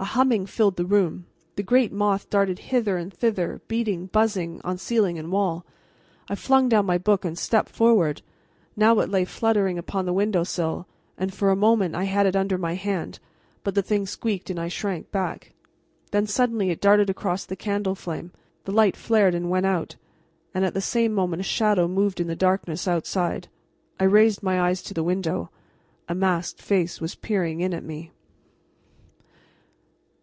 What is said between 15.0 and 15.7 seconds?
back.